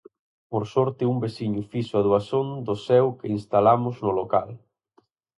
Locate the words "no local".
4.03-4.49